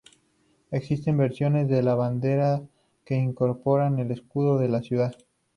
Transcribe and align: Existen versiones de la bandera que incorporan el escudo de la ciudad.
Existen 0.71 1.15
versiones 1.19 1.67
de 1.67 1.83
la 1.83 1.93
bandera 1.93 2.63
que 3.05 3.13
incorporan 3.17 3.99
el 3.99 4.09
escudo 4.09 4.57
de 4.57 4.67
la 4.67 4.81
ciudad. 4.81 5.13